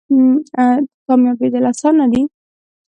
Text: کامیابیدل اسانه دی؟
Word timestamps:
کامیابیدل 1.05 1.63
اسانه 1.71 2.05
دی؟ 2.11 2.21